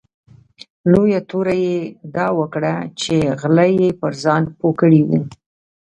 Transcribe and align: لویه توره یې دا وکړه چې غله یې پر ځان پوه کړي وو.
لویه 0.91 1.21
توره 1.29 1.55
یې 1.65 1.77
دا 2.15 2.27
وکړه 2.39 2.73
چې 3.01 3.15
غله 3.39 3.65
یې 3.79 3.89
پر 3.99 4.11
ځان 4.23 4.43
پوه 4.59 4.73
کړي 4.79 5.01
وو. 5.07 5.19